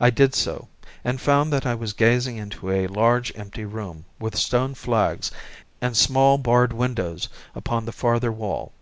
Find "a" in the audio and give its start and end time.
2.72-2.88